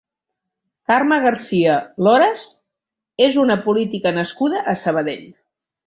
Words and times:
Carme 0.91 1.19
García 1.25 1.75
Lores 2.07 2.47
és 3.29 3.41
una 3.47 3.61
política 3.71 4.17
nascuda 4.21 4.67
a 4.75 4.79
Sabadell. 4.87 5.27